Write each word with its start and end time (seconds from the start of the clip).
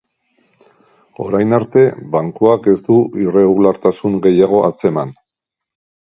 Orain 1.25 1.53
arte, 1.57 1.83
bankuak 2.15 2.71
ez 2.73 2.75
du 2.89 2.97
irregulartasun 3.27 4.19
gehiago 4.27 4.65
atzeman. 4.73 5.15